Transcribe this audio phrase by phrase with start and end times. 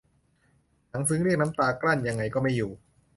[0.89, 2.71] หนังซึ้งเรียกน้ำตา กลั้นยังไงก็ไม่อยู่